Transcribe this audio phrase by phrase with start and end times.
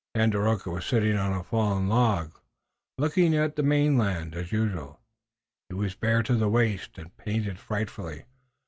[0.15, 2.31] Tandakora was sitting on a fallen log,
[2.97, 4.33] looking at the mainland.
[4.33, 4.99] As usual,
[5.69, 8.25] he was bare to the waist, and painted frightfully.